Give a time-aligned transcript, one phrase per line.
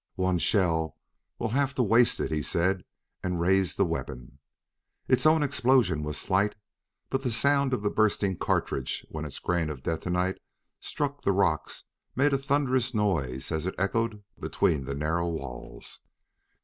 [0.15, 0.97] "One shell!
[1.37, 2.83] We'll have to waste it!" he said,
[3.21, 4.39] and raised the weapon.
[5.07, 6.55] Its own explosion was slight,
[7.11, 10.39] but the sound of the bursting cartridge when its grain of detonite
[10.79, 11.83] struck the rocks
[12.15, 15.99] made a thunderous noise as it echoed between the narrow walls.